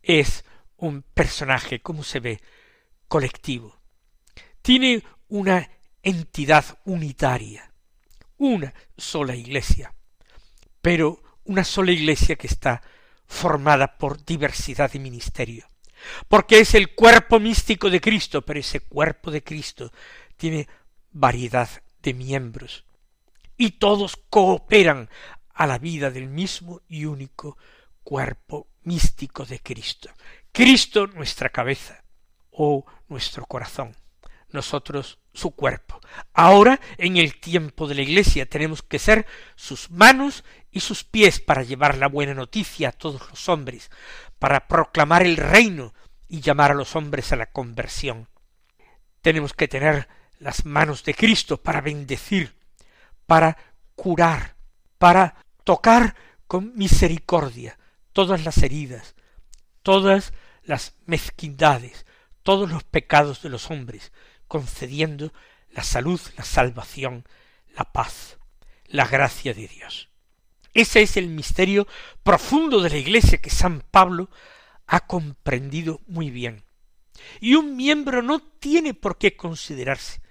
es 0.02 0.44
un 0.76 1.02
personaje, 1.02 1.80
como 1.82 2.04
se 2.04 2.20
ve, 2.20 2.42
colectivo. 3.08 3.80
Tiene 4.62 5.04
una 5.28 5.70
entidad 6.02 6.80
unitaria, 6.84 7.72
una 8.38 8.74
sola 8.98 9.36
iglesia, 9.36 9.94
pero 10.84 11.24
una 11.46 11.63
sola 11.63 11.94
iglesia 11.94 12.36
que 12.36 12.48
está 12.48 12.82
formada 13.25 13.98
por 13.98 14.25
diversidad 14.25 14.92
de 14.92 15.00
ministerio, 15.00 15.66
porque 16.28 16.60
es 16.60 16.75
el 16.75 16.94
cuerpo 16.94 17.40
místico 17.40 17.90
de 17.90 18.02
Cristo, 18.02 18.42
pero 18.42 18.60
ese 18.60 18.82
cuerpo 18.82 19.32
de 19.32 19.42
Cristo 19.42 19.94
tiene 20.36 20.68
variedad 21.13 21.70
de 22.02 22.13
miembros, 22.13 22.84
y 23.56 23.72
todos 23.72 24.18
cooperan 24.30 25.10
a 25.54 25.68
la 25.68 25.78
vida 25.78 26.12
del 26.12 26.28
mismo 26.28 26.82
y 26.90 27.06
único 27.06 27.58
cuerpo 28.04 28.68
místico 28.82 29.46
de 29.46 29.60
Cristo. 29.60 30.10
Cristo 30.52 31.08
nuestra 31.08 31.48
cabeza 31.48 32.04
o 32.52 32.86
nuestro 33.08 33.46
corazón, 33.46 33.96
nosotros 34.50 35.18
su 35.34 35.52
cuerpo. 35.52 36.00
Ahora, 36.34 36.80
en 36.98 37.18
el 37.18 37.40
tiempo 37.40 37.88
de 37.88 37.96
la 37.96 38.02
Iglesia, 38.02 38.48
tenemos 38.48 38.84
que 38.84 39.00
ser 39.00 39.25
sus 39.56 39.90
manos 39.90 40.44
y 40.72 40.80
sus 40.80 41.04
pies 41.04 41.40
para 41.40 41.63
llevar 41.63 41.98
la 41.98 42.08
buena 42.08 42.34
noticia 42.34 42.90
a 42.90 42.92
todos 42.92 43.30
los 43.30 43.50
hombres, 43.50 43.90
para 44.40 44.68
proclamar 44.68 45.24
el 45.24 45.38
reino 45.38 45.94
y 46.28 46.42
llamar 46.42 46.72
a 46.72 46.75
los 46.75 46.96
hombres 46.96 47.32
a 47.32 47.36
la 47.36 47.52
conversión. 47.52 48.28
Tenemos 49.22 49.54
que 49.54 49.68
tener 49.68 50.08
las 50.40 50.66
manos 50.66 51.04
de 51.04 51.13
Cristo 51.13 51.58
para 51.62 51.82
bendecir, 51.82 52.56
para 53.25 53.58
curar, 53.96 54.56
para 54.98 55.36
tocar 55.63 56.16
con 56.48 56.75
misericordia 56.75 57.78
todas 58.12 58.44
las 58.44 58.58
heridas, 58.60 59.16
todas 59.82 60.34
las 60.63 60.94
mezquindades, 61.06 62.06
todos 62.44 62.70
los 62.70 62.84
pecados 62.84 63.42
de 63.42 63.50
los 63.50 63.72
hombres, 63.72 64.12
concediendo 64.53 65.33
la 65.72 65.81
salud, 65.81 66.22
la 66.38 66.43
salvación, 66.43 67.25
la 67.75 67.91
paz, 67.91 68.38
la 68.86 69.07
gracia 69.07 69.51
de 69.51 69.67
Dios. 69.67 70.10
Ese 70.75 71.01
es 71.01 71.17
el 71.17 71.27
misterio 71.27 71.88
profundo 72.22 72.79
de 72.79 72.91
la 72.91 72.98
Iglesia 72.98 73.41
que 73.41 73.50
San 73.50 73.81
Pablo 73.89 74.29
ha 74.86 75.07
comprendido 75.07 76.01
muy 76.05 76.29
bien. 76.29 76.63
Y 77.39 77.55
un 77.55 77.75
miembro 77.75 78.22
no 78.22 78.43
tiene 78.43 78.93
por 78.93 79.17
qué 79.17 79.36
considerarse 79.36 80.22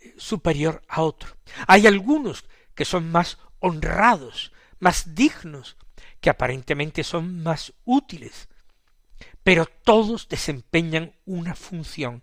eh, 0.00 0.12
superior 0.16 0.82
a 0.88 1.02
otro. 1.02 1.36
Hay 1.68 1.86
algunos 1.86 2.46
que 2.74 2.84
son 2.84 3.12
más 3.12 3.38
honrados, 3.60 4.50
más 4.80 5.14
dignos, 5.14 5.76
que 6.20 6.28
aparentemente 6.28 7.04
son 7.04 7.40
más 7.44 7.72
útiles, 7.84 8.48
pero 9.44 9.66
todos 9.66 10.28
desempeñan 10.28 11.14
una 11.24 11.54
función 11.54 12.20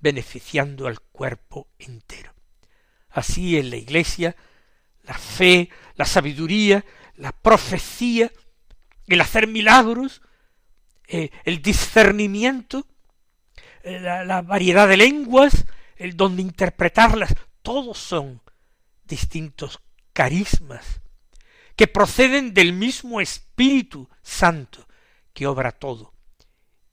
beneficiando 0.00 0.86
al 0.86 1.00
cuerpo 1.00 1.68
entero. 1.78 2.34
Así 3.10 3.58
en 3.58 3.70
la 3.70 3.76
Iglesia, 3.76 4.36
la 5.02 5.14
fe, 5.14 5.70
la 5.96 6.04
sabiduría, 6.04 6.84
la 7.16 7.32
profecía, 7.32 8.30
el 9.06 9.20
hacer 9.20 9.46
milagros, 9.46 10.22
eh, 11.06 11.30
el 11.44 11.62
discernimiento, 11.62 12.86
eh, 13.82 13.98
la, 14.00 14.24
la 14.24 14.42
variedad 14.42 14.86
de 14.86 14.98
lenguas, 14.98 15.66
el 15.96 16.16
don 16.16 16.36
de 16.36 16.42
interpretarlas, 16.42 17.34
todos 17.62 17.98
son 17.98 18.42
distintos 19.04 19.80
carismas 20.12 21.00
que 21.74 21.86
proceden 21.86 22.54
del 22.54 22.72
mismo 22.72 23.20
Espíritu 23.20 24.08
Santo 24.22 24.86
que 25.32 25.46
obra 25.46 25.72
todo 25.72 26.12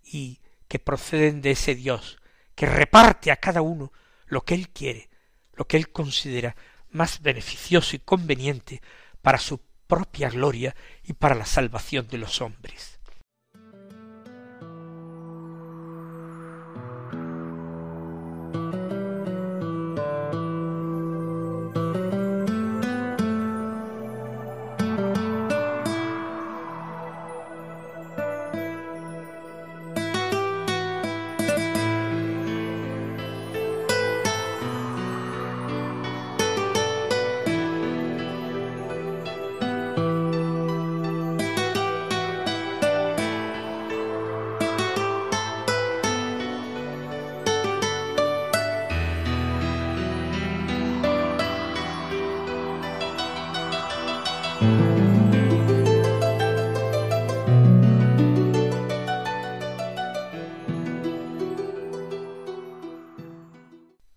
y 0.03 0.39
que 0.67 0.79
proceden 0.79 1.41
de 1.41 1.51
ese 1.51 1.75
Dios 1.75 2.19
que 2.55 2.65
reparte 2.65 3.31
a 3.31 3.35
cada 3.35 3.61
uno 3.61 3.91
lo 4.27 4.43
que 4.43 4.55
él 4.55 4.69
quiere, 4.69 5.09
lo 5.53 5.67
que 5.67 5.77
él 5.77 5.91
considera 5.91 6.55
más 6.89 7.21
beneficioso 7.21 7.95
y 7.95 7.99
conveniente 7.99 8.81
para 9.21 9.37
su 9.37 9.59
propia 9.87 10.29
gloria 10.29 10.75
y 11.03 11.13
para 11.13 11.35
la 11.35 11.45
salvación 11.45 12.07
de 12.07 12.17
los 12.17 12.41
hombres. 12.41 12.99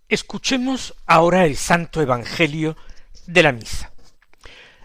Escuchemos 0.09 0.95
ahora 1.07 1.45
el 1.45 1.57
Santo 1.57 2.01
Evangelio 2.01 2.77
de 3.27 3.43
la 3.43 3.53
Misa. 3.53 3.93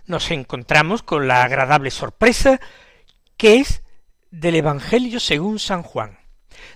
Nos 0.05 0.29
encontramos 0.31 1.01
con 1.01 1.27
la 1.29 1.43
agradable 1.43 1.91
sorpresa 1.91 2.59
que 3.37 3.61
es 3.61 3.83
del 4.31 4.55
Evangelio 4.55 5.21
según 5.21 5.59
San 5.59 5.81
Juan, 5.81 6.19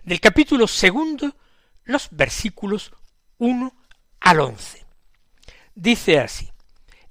del 0.03 0.21
capítulo 0.21 0.65
segundo, 0.67 1.35
los 1.83 2.07
versículos 2.11 2.93
uno 3.37 3.75
al 4.21 4.39
once. 4.39 4.85
Dice 5.75 6.19
así: 6.19 6.49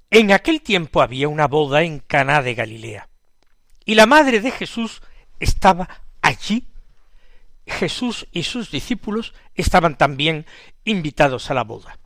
En 0.09 0.31
aquel 0.31 0.61
tiempo 0.61 1.01
había 1.01 1.27
una 1.27 1.47
boda 1.47 1.83
en 1.83 1.99
Caná 1.99 2.41
de 2.41 2.55
Galilea, 2.55 3.09
y 3.83 3.95
la 3.95 4.05
madre 4.05 4.39
de 4.39 4.51
Jesús 4.51 5.01
estaba 5.41 6.01
allí, 6.21 6.65
Jesús 7.65 8.25
y 8.31 8.43
sus 8.43 8.71
discípulos 8.71 9.33
estaban 9.53 9.97
también 9.97 10.45
invitados 10.85 11.51
a 11.51 11.53
la 11.53 11.65
boda. 11.65 11.99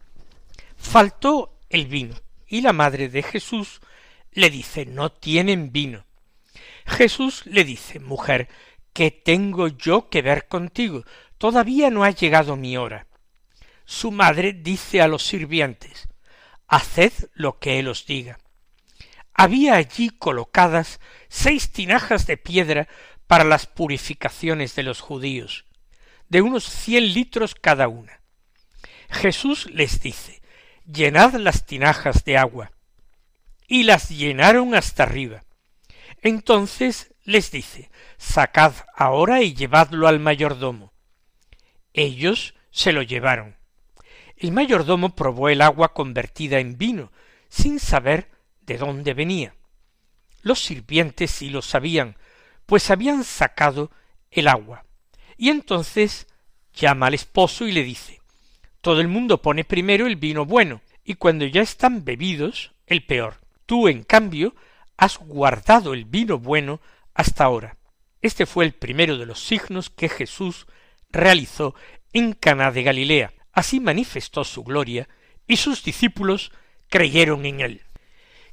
Faltó 0.78 1.60
el 1.70 1.86
vino, 1.86 2.16
y 2.48 2.62
la 2.62 2.74
madre 2.74 3.08
de 3.08 3.22
Jesús 3.22 3.82
le 4.32 4.50
dice 4.50 4.88
no 4.88 5.12
tienen 5.12 5.72
vino. 5.72 6.08
Jesús 6.88 7.46
le 7.46 7.64
dice 7.64 8.00
mujer, 8.00 8.50
¿qué 8.94 9.12
tengo 9.12 9.68
yo 9.68 10.10
que 10.10 10.24
ver 10.24 10.48
contigo? 10.48 11.04
Todavía 11.38 11.92
no 11.92 12.04
ha 12.04 12.10
llegado 12.10 12.56
mi 12.56 12.78
hora. 12.78 13.06
Su 13.86 14.10
madre 14.10 14.54
dice 14.54 15.04
a 15.04 15.08
los 15.08 15.24
sirvientes 15.24 16.08
Haced 16.72 17.12
lo 17.34 17.60
que 17.60 17.80
él 17.80 17.90
os 17.90 18.06
diga. 18.06 18.40
Había 19.34 19.76
allí 19.76 20.10
colocadas 20.10 21.02
seis 21.28 21.74
tinajas 21.74 22.26
de 22.28 22.38
piedra 22.38 22.88
para 23.28 23.44
las 23.44 23.66
purificaciones 23.66 24.74
de 24.76 24.84
los 24.84 25.02
judíos, 25.02 25.66
de 26.30 26.42
unos 26.42 26.64
cien 26.64 27.14
litros 27.14 27.56
cada 27.56 27.90
una. 27.90 28.22
Jesús 29.10 29.70
les 29.70 30.00
dice 30.00 30.42
Llenad 30.86 31.34
las 31.34 31.66
tinajas 31.66 32.24
de 32.24 32.38
agua. 32.38 32.72
Y 33.68 33.84
las 33.84 34.08
llenaron 34.08 34.74
hasta 34.74 35.04
arriba. 35.04 35.44
Entonces 36.22 37.14
les 37.26 37.52
dice 37.52 37.92
Sacad 38.18 38.74
ahora 38.96 39.42
y 39.42 39.54
llevadlo 39.54 40.08
al 40.08 40.22
mayordomo. 40.22 40.94
Ellos 41.92 42.56
se 42.72 42.94
lo 42.94 43.02
llevaron. 43.02 43.61
El 44.42 44.54
mayordomo 44.54 45.14
probó 45.14 45.50
el 45.50 45.62
agua 45.62 45.94
convertida 45.94 46.58
en 46.58 46.76
vino, 46.76 47.12
sin 47.48 47.80
saber 47.80 48.32
de 48.62 48.80
dónde 48.80 49.14
venía. 49.14 49.54
Los 50.42 50.64
sirvientes 50.64 51.30
sí 51.30 51.52
lo 51.52 51.62
sabían, 51.62 52.16
pues 52.66 52.90
habían 52.90 53.24
sacado 53.24 53.92
el 54.32 54.48
agua. 54.48 54.84
Y 55.38 55.50
entonces 55.50 56.26
llama 56.74 57.06
al 57.06 57.14
esposo 57.14 57.68
y 57.68 57.72
le 57.72 57.84
dice 57.84 58.20
Todo 58.82 59.00
el 59.00 59.08
mundo 59.08 59.44
pone 59.44 59.64
primero 59.64 60.08
el 60.08 60.16
vino 60.16 60.44
bueno, 60.44 60.82
y 61.04 61.14
cuando 61.14 61.46
ya 61.46 61.62
están 61.62 62.04
bebidos, 62.04 62.72
el 62.88 63.06
peor. 63.06 63.36
Tú, 63.68 63.88
en 63.90 64.02
cambio, 64.02 64.56
has 64.98 65.20
guardado 65.20 65.94
el 65.94 66.06
vino 66.06 66.40
bueno 66.40 66.82
hasta 67.14 67.44
ahora. 67.44 67.78
Este 68.24 68.48
fue 68.48 68.66
el 68.66 68.74
primero 68.74 69.20
de 69.20 69.28
los 69.28 69.40
signos 69.40 69.92
que 69.92 70.10
Jesús 70.10 70.66
realizó 71.12 71.76
en 72.12 72.34
Caná 72.34 72.72
de 72.72 72.82
Galilea. 72.82 73.34
Así 73.54 73.80
manifestó 73.80 74.44
su 74.44 74.64
gloria, 74.64 75.08
y 75.48 75.58
sus 75.58 75.84
discípulos 75.84 76.52
creyeron 76.90 77.46
en 77.46 77.60
él. 77.60 77.82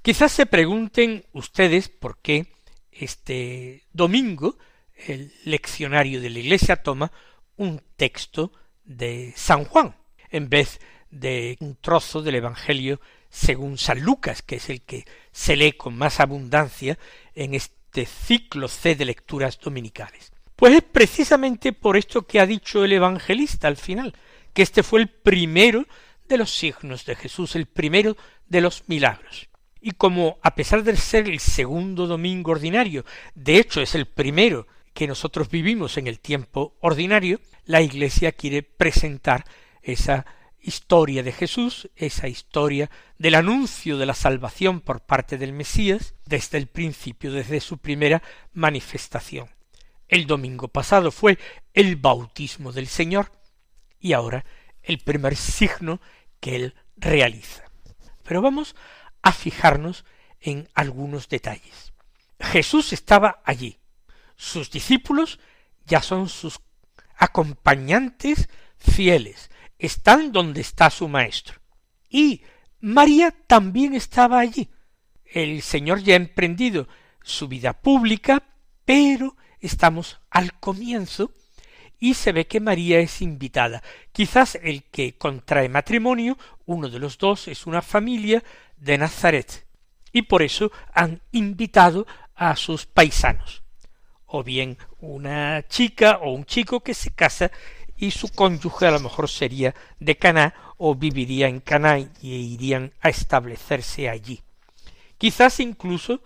Quizás 0.03 0.33
se 0.33 0.47
pregunten 0.47 1.25
ustedes 1.33 1.89
por 1.89 2.19
qué 2.19 2.53
este 2.91 3.85
domingo 3.93 4.59
el 5.07 5.33
leccionario 5.45 6.21
de 6.21 6.31
la 6.31 6.39
Iglesia 6.41 6.77
toma 6.77 7.13
un 7.57 7.83
texto 7.97 8.53
de 8.85 9.33
San 9.37 9.65
Juan 9.65 9.95
en 10.31 10.49
vez 10.49 10.81
de 11.11 11.57
un 11.61 11.77
trozo 11.77 12.23
del 12.23 12.37
Evangelio 12.37 13.01
según 13.31 13.79
San 13.79 14.01
Lucas, 14.01 14.43
que 14.43 14.57
es 14.57 14.71
el 14.71 14.83
que 14.83 15.05
se 15.33 15.57
lee 15.57 15.73
con 15.73 15.97
más 15.97 16.21
abundancia 16.21 16.99
en 17.35 17.55
este 17.55 18.07
ciclo 18.07 18.69
C 18.69 18.95
de 18.95 19.05
lecturas 19.05 19.59
dominicales. 19.61 20.33
Pues 20.57 20.75
es 20.75 20.83
precisamente 20.83 21.73
por 21.73 21.97
esto 21.97 22.27
que 22.27 22.41
ha 22.41 22.47
dicho 22.47 22.85
el 22.85 22.93
evangelista 22.93 23.69
al 23.69 23.77
final, 23.77 24.15
que 24.53 24.63
este 24.63 24.83
fue 24.83 25.01
el 25.01 25.09
primero 25.09 25.87
de 26.29 26.39
los 26.39 26.51
signos 26.51 27.05
de 27.05 27.17
Jesús, 27.17 27.57
el 27.57 27.67
primero 27.67 28.17
de 28.47 28.61
los 28.61 28.85
milagros. 28.89 29.49
Y 29.81 29.93
como 29.93 30.39
a 30.43 30.55
pesar 30.55 30.83
de 30.83 30.97
ser 30.97 31.29
el 31.29 31.41
segundo 31.41 32.07
domingo 32.07 32.53
ordinario, 32.53 33.05
de 33.35 33.59
hecho 33.59 33.81
es 33.81 33.95
el 33.95 34.07
primero 34.07 34.67
que 34.93 35.07
nosotros 35.07 35.49
vivimos 35.49 35.97
en 35.97 36.09
el 36.09 36.19
tiempo 36.19 36.77
ordinario, 36.81 37.41
la 37.65 37.81
Iglesia 37.81 38.33
quiere 38.33 38.63
presentar 38.63 39.45
esa 39.83 40.27
historia 40.61 41.23
de 41.23 41.33
Jesús, 41.33 41.89
esa 41.95 42.29
historia 42.29 42.91
del 43.17 43.37
anuncio 43.37 43.97
de 43.97 44.07
la 44.07 44.15
salvación 44.15 44.81
por 44.81 45.01
parte 45.01 45.39
del 45.39 45.53
Mesías 45.53 46.15
desde 46.27 46.59
el 46.59 46.67
principio, 46.67 47.33
desde 47.33 47.61
su 47.61 47.79
primera 47.79 48.23
manifestación. 48.53 49.49
El 50.09 50.27
domingo 50.27 50.69
pasado 50.69 51.13
fue 51.13 51.39
el 51.75 51.97
bautismo 51.97 52.73
del 52.73 52.89
Señor 52.89 53.31
y 54.01 54.13
ahora 54.13 54.45
el 54.83 54.99
primer 54.99 55.37
signo 55.37 56.01
que 56.41 56.57
él 56.57 56.75
realiza. 56.97 57.65
Pero 58.23 58.43
vamos 58.43 58.75
a 59.23 59.33
fijarnos 59.33 60.05
en 60.41 60.69
algunos 60.75 61.29
detalles. 61.29 61.93
Jesús 62.41 62.93
estaba 62.93 63.43
allí. 63.45 63.79
Sus 64.37 64.71
discípulos 64.71 65.41
ya 65.87 66.03
son 66.03 66.29
sus 66.29 66.61
acompañantes 67.17 68.49
fieles, 68.79 69.51
están 69.79 70.33
donde 70.33 70.61
está 70.61 70.91
su 70.91 71.09
maestro. 71.09 71.61
Y 72.09 72.43
María 72.81 73.35
también 73.47 73.95
estaba 73.95 74.39
allí. 74.39 74.71
El 75.25 75.63
Señor 75.63 76.03
ya 76.03 76.15
ha 76.15 76.17
emprendido 76.17 76.89
su 77.23 77.49
vida 77.49 77.81
pública, 77.81 78.45
pero 78.85 79.37
estamos 79.61 80.21
al 80.31 80.59
comienzo 80.59 81.33
y 81.99 82.15
se 82.15 82.33
ve 82.33 82.47
que 82.47 82.61
María 82.61 83.01
es 83.01 83.23
invitada. 83.23 83.83
Quizás 84.13 84.57
el 84.63 84.85
que 84.85 85.17
contrae 85.17 85.69
matrimonio, 85.69 86.39
uno 86.67 86.89
de 86.89 86.99
los 86.99 87.19
dos, 87.19 87.49
es 87.49 87.67
una 87.67 87.83
familia 87.83 88.43
de 88.77 88.99
Nazaret, 88.99 89.67
y 90.13 90.23
por 90.23 90.43
eso 90.43 90.71
han 90.93 91.21
invitado 91.33 92.07
a 92.35 92.55
sus 92.57 92.87
paisanos, 92.87 93.63
o 94.27 94.45
bien 94.45 94.79
una 95.01 95.67
chica 95.69 96.19
o 96.23 96.33
un 96.33 96.45
chico 96.45 96.81
que 96.81 96.95
se 96.95 97.11
casa 97.11 97.51
y 97.97 98.13
su 98.13 98.29
cónyuge 98.29 98.87
a 98.87 98.93
lo 98.93 99.01
mejor 99.01 99.29
sería 99.29 99.75
de 99.99 100.17
Caná 100.17 100.55
o 100.77 100.95
viviría 100.95 101.49
en 101.49 101.61
Caná 101.61 101.99
y 101.99 102.09
irían 102.23 102.93
a 103.01 103.09
establecerse 103.09 104.09
allí. 104.09 104.41
Quizás 105.19 105.59
incluso 105.59 106.23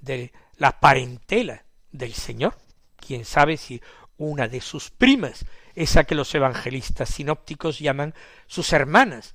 de 0.00 0.32
la 0.56 0.80
parentela 0.80 1.64
del 1.92 2.12
Señor, 2.12 2.56
quién 2.96 3.24
sabe 3.24 3.56
si 3.56 3.80
una 4.16 4.48
de 4.48 4.60
sus 4.60 4.90
primas, 4.90 5.44
esa 5.74 6.04
que 6.04 6.14
los 6.14 6.34
evangelistas 6.34 7.08
sinópticos 7.08 7.78
llaman 7.78 8.14
sus 8.46 8.72
hermanas. 8.72 9.34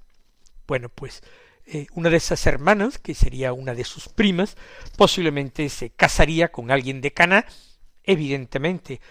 Bueno, 0.68 0.90
pues 0.90 1.24
eh, 1.66 1.88
una 1.94 2.10
de 2.10 2.18
esas 2.18 2.46
hermanas, 2.46 2.98
que 2.98 3.14
sería 3.14 3.54
una 3.54 3.74
de 3.74 3.84
sus 3.84 4.08
primas, 4.08 4.56
posiblemente 4.96 5.68
se 5.70 5.90
casaría 5.90 6.50
con 6.50 6.72
alguien 6.72 7.02
de 7.02 7.12
Caná, 7.12 7.46
evidentemente 8.04 9.02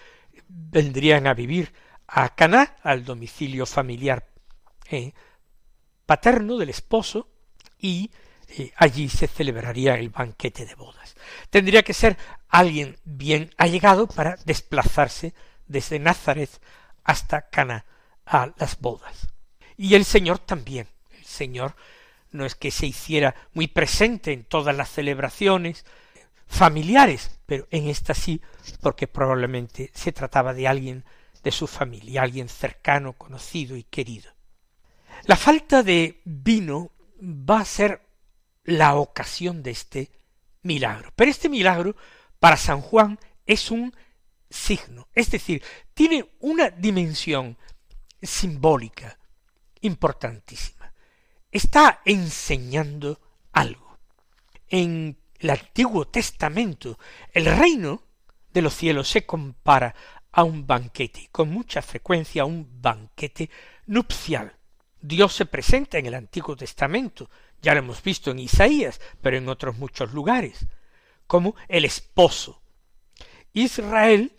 vendrían 0.47 1.27
a 1.27 1.33
vivir 1.33 1.73
a 2.07 2.33
Caná, 2.35 2.77
al 2.81 3.05
domicilio 3.05 3.65
familiar 3.65 4.27
eh, 4.89 5.13
paterno 6.05 6.57
del 6.57 6.69
esposo, 6.69 7.29
y 7.77 8.11
eh, 8.47 8.71
allí 8.77 9.09
se 9.09 9.27
celebraría 9.27 9.95
el 9.95 10.09
banquete 10.09 10.65
de 10.65 10.75
bodas. 10.75 11.15
Tendría 11.49 11.83
que 11.83 11.93
ser 11.93 12.17
alguien 12.47 12.97
bien 13.03 13.51
allegado 13.57 14.07
para 14.07 14.37
desplazarse 14.45 15.33
desde 15.67 15.99
Nazaret 15.99 16.49
hasta 17.03 17.49
Cana 17.49 17.85
a 18.25 18.51
las 18.57 18.79
bodas. 18.79 19.29
Y 19.77 19.95
el 19.95 20.05
Señor 20.05 20.39
también. 20.39 20.87
El 21.11 21.25
Señor 21.25 21.75
no 22.31 22.45
es 22.45 22.55
que 22.55 22.71
se 22.71 22.87
hiciera 22.87 23.35
muy 23.53 23.67
presente 23.67 24.33
en 24.33 24.43
todas 24.43 24.75
las 24.75 24.89
celebraciones 24.89 25.85
familiares, 26.47 27.39
pero 27.45 27.67
en 27.71 27.87
esta 27.87 28.13
sí, 28.13 28.41
porque 28.81 29.07
probablemente 29.07 29.91
se 29.93 30.11
trataba 30.11 30.53
de 30.53 30.67
alguien 30.67 31.05
de 31.43 31.51
su 31.51 31.67
familia, 31.67 32.23
alguien 32.23 32.49
cercano, 32.49 33.13
conocido 33.13 33.75
y 33.75 33.83
querido. 33.83 34.31
La 35.23 35.35
falta 35.35 35.83
de 35.83 36.21
vino 36.25 36.91
va 37.21 37.61
a 37.61 37.65
ser 37.65 38.01
la 38.63 38.95
ocasión 38.95 39.63
de 39.63 39.71
este 39.71 40.11
milagro. 40.61 41.11
Pero 41.15 41.31
este 41.31 41.49
milagro 41.49 41.95
para 42.39 42.57
San 42.57 42.81
Juan 42.81 43.19
es 43.45 43.71
un 43.71 43.95
signo, 44.49 45.07
es 45.13 45.31
decir, 45.31 45.63
tiene 45.93 46.31
una 46.39 46.69
dimensión 46.69 47.57
simbólica 48.21 49.17
importantísima. 49.81 50.93
Está 51.51 52.01
enseñando 52.05 53.19
algo. 53.51 53.97
En 54.69 55.17
el 55.39 55.49
Antiguo 55.49 56.07
Testamento, 56.07 56.97
el 57.31 57.45
reino 57.45 58.03
de 58.51 58.61
los 58.61 58.73
cielos 58.73 59.07
se 59.09 59.25
compara 59.25 59.95
a 60.31 60.43
un 60.43 60.67
banquete, 60.67 61.29
con 61.31 61.49
mucha 61.49 61.81
frecuencia 61.81 62.43
a 62.43 62.45
un 62.45 62.81
banquete 62.81 63.49
nupcial. 63.87 64.55
Dios 64.99 65.33
se 65.33 65.45
presenta 65.45 65.97
en 65.97 66.07
el 66.07 66.15
Antiguo 66.15 66.55
Testamento, 66.55 67.29
ya 67.61 67.73
lo 67.73 67.79
hemos 67.79 68.03
visto 68.03 68.31
en 68.31 68.39
Isaías, 68.39 68.99
pero 69.21 69.37
en 69.37 69.49
otros 69.49 69.77
muchos 69.77 70.13
lugares, 70.13 70.67
como 71.25 71.55
el 71.67 71.85
esposo. 71.85 72.61
Israel, 73.53 74.36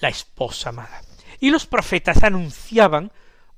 la 0.00 0.08
esposa 0.08 0.70
amada. 0.70 1.02
Y 1.38 1.50
los 1.50 1.66
profetas 1.66 2.22
anunciaban 2.22 3.12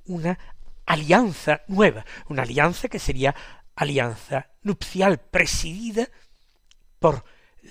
una 0.05 0.37
alianza 0.85 1.61
nueva, 1.67 2.05
una 2.27 2.43
alianza 2.43 2.87
que 2.87 2.99
sería 2.99 3.35
alianza 3.75 4.49
nupcial, 4.61 5.19
presidida 5.19 6.07
por 6.99 7.23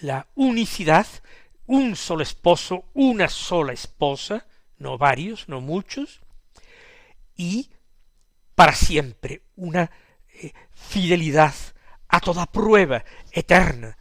la 0.02 0.26
unicidad 0.34 1.06
un 1.66 1.96
solo 1.96 2.22
esposo, 2.22 2.84
una 2.94 3.28
sola 3.28 3.72
esposa, 3.72 4.46
no 4.78 4.98
varios, 4.98 5.48
no 5.48 5.60
muchos, 5.60 6.20
y 7.36 7.70
para 8.54 8.74
siempre 8.74 9.42
una 9.56 9.90
eh, 10.34 10.52
fidelidad 10.72 11.54
a 12.08 12.20
toda 12.20 12.46
prueba 12.46 13.04
eterna. 13.30 13.96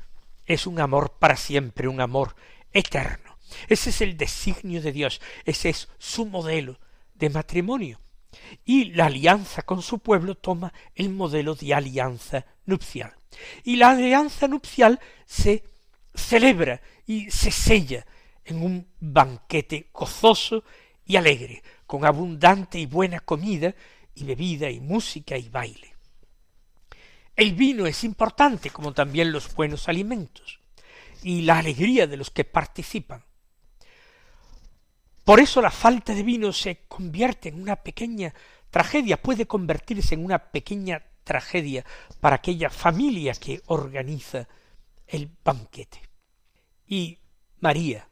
Es 0.45 0.67
un 0.67 0.79
amor 0.79 1.17
para 1.17 1.37
siempre, 1.37 1.87
un 1.87 2.01
amor 2.01 2.35
eterno. 2.73 3.30
Ese 3.67 3.89
es 3.89 4.01
el 4.01 4.17
designio 4.17 4.81
de 4.81 4.91
Dios, 4.91 5.21
ese 5.45 5.69
es 5.69 5.89
su 5.97 6.25
modelo 6.25 6.79
de 7.15 7.29
matrimonio. 7.29 7.99
Y 8.65 8.85
la 8.93 9.07
alianza 9.07 9.63
con 9.63 9.81
su 9.81 9.99
pueblo 9.99 10.35
toma 10.35 10.73
el 10.95 11.09
modelo 11.09 11.55
de 11.55 11.73
alianza 11.73 12.45
nupcial. 12.65 13.13
Y 13.63 13.75
la 13.75 13.91
alianza 13.91 14.47
nupcial 14.47 14.99
se 15.25 15.63
celebra 16.13 16.81
y 17.05 17.29
se 17.29 17.51
sella 17.51 18.05
en 18.45 18.61
un 18.63 18.87
banquete 18.99 19.89
gozoso 19.93 20.63
y 21.05 21.15
alegre, 21.15 21.61
con 21.85 22.05
abundante 22.05 22.79
y 22.79 22.85
buena 22.85 23.19
comida 23.19 23.73
y 24.15 24.23
bebida 24.23 24.69
y 24.69 24.79
música 24.79 25.37
y 25.37 25.49
baile. 25.49 25.95
El 27.35 27.53
vino 27.53 27.85
es 27.85 28.03
importante, 28.03 28.69
como 28.69 28.93
también 28.93 29.31
los 29.31 29.53
buenos 29.55 29.87
alimentos, 29.87 30.59
y 31.23 31.41
la 31.41 31.59
alegría 31.59 32.07
de 32.07 32.17
los 32.17 32.29
que 32.29 32.43
participan. 32.43 33.23
Por 35.23 35.39
eso 35.39 35.61
la 35.61 35.71
falta 35.71 36.13
de 36.13 36.23
vino 36.23 36.51
se 36.51 36.85
convierte 36.87 37.49
en 37.49 37.61
una 37.61 37.75
pequeña 37.75 38.33
tragedia, 38.69 39.21
puede 39.21 39.45
convertirse 39.45 40.15
en 40.15 40.25
una 40.25 40.39
pequeña 40.51 41.03
tragedia 41.23 41.85
para 42.19 42.37
aquella 42.37 42.69
familia 42.69 43.33
que 43.33 43.61
organiza 43.67 44.47
el 45.07 45.29
banquete. 45.43 46.01
Y 46.87 47.19
María, 47.59 48.07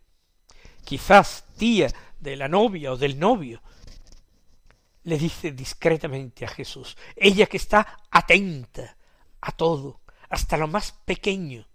quizás 0.85 1.45
tía 1.57 1.91
de 2.19 2.35
la 2.35 2.47
novia 2.47 2.91
o 2.91 2.97
del 2.97 3.17
novio, 3.17 3.61
le 5.03 5.17
dice 5.17 5.51
discretamente 5.51 6.45
a 6.45 6.49
Jesús, 6.49 6.95
ella 7.15 7.47
que 7.47 7.57
está 7.57 7.97
atenta 8.11 8.97
a 9.41 9.51
todo, 9.53 10.01
hasta 10.29 10.57
lo 10.57 10.67
más 10.67 10.91
pequeño, 10.91 11.67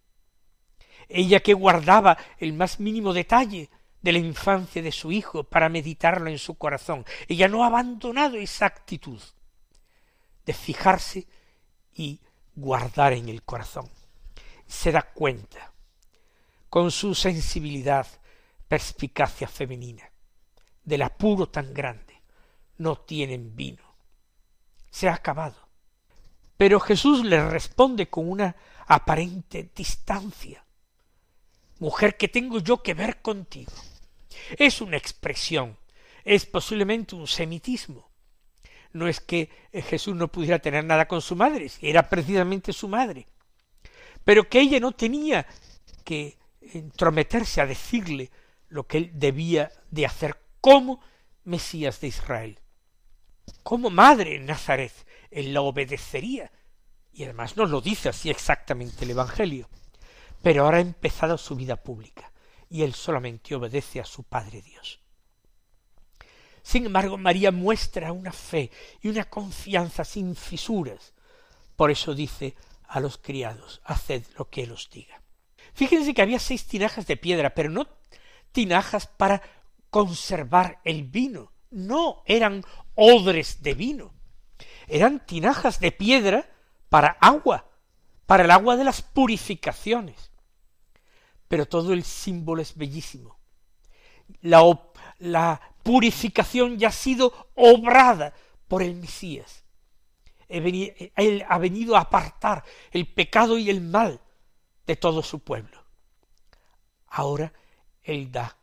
ella 1.08 1.40
que 1.40 1.54
guardaba 1.54 2.16
el 2.38 2.52
más 2.52 2.78
mínimo 2.78 3.12
detalle 3.12 3.70
de 4.04 4.12
la 4.12 4.18
infancia 4.18 4.82
de 4.82 4.92
su 4.92 5.10
hijo 5.10 5.44
para 5.44 5.70
meditarlo 5.70 6.28
en 6.28 6.38
su 6.38 6.56
corazón, 6.56 7.06
ella 7.26 7.48
no 7.48 7.64
ha 7.64 7.68
abandonado 7.68 8.36
esa 8.36 8.66
actitud 8.66 9.18
de 10.44 10.52
fijarse 10.52 11.26
y 11.94 12.20
guardar 12.54 13.14
en 13.14 13.30
el 13.30 13.42
corazón. 13.44 13.88
Se 14.66 14.92
da 14.92 15.00
cuenta, 15.00 15.72
con 16.68 16.90
su 16.90 17.14
sensibilidad, 17.14 18.06
perspicacia 18.68 19.48
femenina, 19.48 20.04
del 20.84 21.00
apuro 21.00 21.48
tan 21.48 21.72
grande. 21.72 22.20
No 22.76 22.96
tienen 22.96 23.56
vino. 23.56 23.84
Se 24.90 25.08
ha 25.08 25.14
acabado. 25.14 25.66
Pero 26.58 26.78
Jesús 26.78 27.24
le 27.24 27.48
responde 27.48 28.10
con 28.10 28.30
una 28.30 28.54
aparente 28.86 29.70
distancia. 29.74 30.62
Mujer, 31.78 32.18
¿qué 32.18 32.28
tengo 32.28 32.58
yo 32.58 32.82
que 32.82 32.92
ver 32.92 33.22
contigo? 33.22 33.72
Es 34.56 34.80
una 34.80 34.96
expresión, 34.96 35.76
es 36.24 36.46
posiblemente 36.46 37.14
un 37.14 37.26
semitismo, 37.26 38.10
no 38.92 39.08
es 39.08 39.20
que 39.20 39.50
eh, 39.72 39.82
Jesús 39.82 40.14
no 40.14 40.28
pudiera 40.28 40.58
tener 40.60 40.84
nada 40.84 41.06
con 41.06 41.20
su 41.20 41.36
madre, 41.36 41.70
era 41.80 42.08
precisamente 42.08 42.72
su 42.72 42.88
madre, 42.88 43.26
pero 44.24 44.48
que 44.48 44.60
ella 44.60 44.80
no 44.80 44.92
tenía 44.92 45.46
que 46.04 46.38
entrometerse 46.60 47.60
a 47.60 47.66
decirle 47.66 48.30
lo 48.68 48.86
que 48.86 48.98
él 48.98 49.10
debía 49.14 49.70
de 49.90 50.06
hacer 50.06 50.38
como 50.60 51.00
Mesías 51.44 52.00
de 52.00 52.08
Israel. 52.08 52.58
Como 53.62 53.90
madre 53.90 54.36
en 54.36 54.46
Nazaret, 54.46 54.92
él 55.30 55.52
la 55.52 55.60
obedecería, 55.60 56.50
y 57.12 57.24
además 57.24 57.56
nos 57.56 57.70
lo 57.70 57.80
dice 57.80 58.08
así 58.08 58.30
exactamente 58.30 59.04
el 59.04 59.10
Evangelio. 59.10 59.68
Pero 60.42 60.64
ahora 60.64 60.78
ha 60.78 60.80
empezado 60.80 61.38
su 61.38 61.54
vida 61.54 61.76
pública, 61.76 62.32
y 62.74 62.82
él 62.82 62.92
solamente 62.92 63.54
obedece 63.54 64.00
a 64.00 64.04
su 64.04 64.24
Padre 64.24 64.60
Dios. 64.60 64.98
Sin 66.60 66.86
embargo, 66.86 67.16
María 67.16 67.52
muestra 67.52 68.10
una 68.10 68.32
fe 68.32 68.72
y 69.00 69.06
una 69.06 69.30
confianza 69.30 70.04
sin 70.04 70.34
fisuras. 70.34 71.12
Por 71.76 71.92
eso 71.92 72.16
dice 72.16 72.56
a 72.88 72.98
los 72.98 73.16
criados, 73.16 73.80
haced 73.84 74.24
lo 74.36 74.50
que 74.50 74.64
él 74.64 74.72
os 74.72 74.90
diga. 74.90 75.22
Fíjense 75.72 76.14
que 76.14 76.22
había 76.22 76.40
seis 76.40 76.66
tinajas 76.66 77.06
de 77.06 77.16
piedra, 77.16 77.54
pero 77.54 77.70
no 77.70 77.86
tinajas 78.50 79.06
para 79.06 79.40
conservar 79.88 80.80
el 80.82 81.04
vino. 81.04 81.52
No 81.70 82.24
eran 82.26 82.64
odres 82.96 83.62
de 83.62 83.74
vino. 83.74 84.12
Eran 84.88 85.24
tinajas 85.24 85.78
de 85.78 85.92
piedra 85.92 86.50
para 86.88 87.18
agua, 87.20 87.70
para 88.26 88.42
el 88.42 88.50
agua 88.50 88.76
de 88.76 88.82
las 88.82 89.00
purificaciones. 89.00 90.32
Pero 91.48 91.66
todo 91.66 91.92
el 91.92 92.04
símbolo 92.04 92.62
es 92.62 92.76
bellísimo. 92.76 93.38
La, 94.40 95.60
purificación 95.82 96.78
ya 96.78 96.88
ha 96.88 96.92
sido 96.92 97.50
obrada 97.54 98.32
por 98.68 98.82
el 98.82 98.94
Mesías. 98.94 99.64
Él 100.48 101.44
ha 101.48 101.58
venido 101.58 101.96
a 101.96 102.00
apartar 102.00 102.64
el 102.90 103.06
pecado 103.12 103.58
y 103.58 103.68
el 103.68 103.80
mal 103.80 104.20
de 104.86 104.96
todo 104.96 105.22
su 105.22 105.40
pueblo. 105.40 105.84
Ahora 107.08 107.52
Él 108.02 108.32
da 108.32 108.56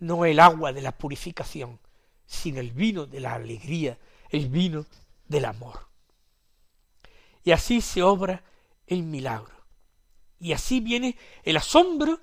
no 0.00 0.24
el 0.24 0.40
agua 0.40 0.72
de 0.72 0.82
la 0.82 0.92
purificación, 0.92 1.80
sino 2.26 2.60
el 2.60 2.72
vino 2.72 3.06
de 3.06 3.20
la 3.20 3.34
alegría, 3.34 3.98
el 4.28 4.48
vino 4.48 4.86
del 5.26 5.44
amor. 5.46 5.88
Y 7.42 7.52
así 7.52 7.80
se 7.80 8.02
obra 8.02 8.42
el 8.86 9.02
milagro. 9.02 9.63
Y 10.44 10.52
así 10.52 10.80
viene 10.80 11.16
el 11.42 11.56
asombro 11.56 12.20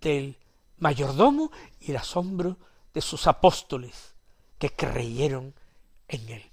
del 0.00 0.38
mayordomo 0.78 1.50
y 1.80 1.90
el 1.90 1.96
asombro 1.96 2.56
de 2.94 3.00
sus 3.00 3.26
apóstoles 3.26 4.14
que 4.56 4.70
creyeron 4.70 5.52
en 6.06 6.28
él. 6.28 6.52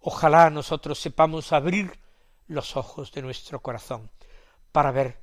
Ojalá 0.00 0.50
nosotros 0.50 0.98
sepamos 0.98 1.52
abrir 1.52 1.96
los 2.48 2.76
ojos 2.76 3.12
de 3.12 3.22
nuestro 3.22 3.62
corazón 3.62 4.10
para 4.72 4.90
ver 4.90 5.20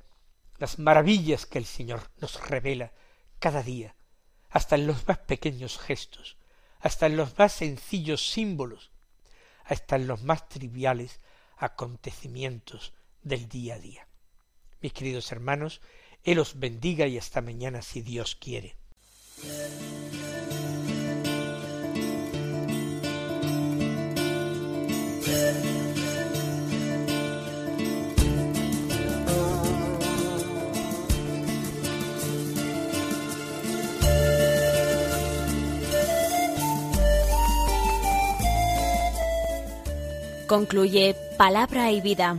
las 0.56 0.78
maravillas 0.78 1.44
que 1.44 1.58
el 1.58 1.66
Señor 1.66 2.10
nos 2.22 2.40
revela 2.48 2.92
cada 3.38 3.62
día, 3.62 3.94
hasta 4.48 4.76
en 4.76 4.86
los 4.86 5.06
más 5.06 5.18
pequeños 5.18 5.78
gestos, 5.78 6.38
hasta 6.80 7.04
en 7.04 7.18
los 7.18 7.36
más 7.38 7.52
sencillos 7.52 8.30
símbolos, 8.30 8.90
hasta 9.66 9.96
en 9.96 10.06
los 10.06 10.22
más 10.22 10.48
triviales 10.48 11.20
acontecimientos 11.58 12.94
del 13.22 13.50
día 13.50 13.74
a 13.74 13.78
día. 13.80 14.06
Mis 14.80 14.92
queridos 14.92 15.32
hermanos, 15.32 15.80
Él 16.24 16.38
os 16.38 16.58
bendiga 16.58 17.06
y 17.06 17.18
hasta 17.18 17.40
mañana 17.40 17.82
si 17.82 18.02
Dios 18.02 18.36
quiere. 18.36 18.76
Concluye 40.46 41.16
Palabra 41.36 41.90
y 41.90 42.00
Vida, 42.00 42.38